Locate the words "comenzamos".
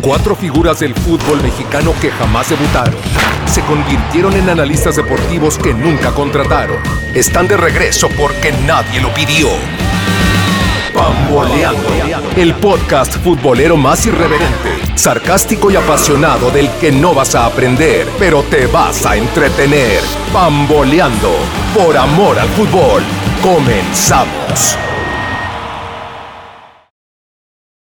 23.42-24.78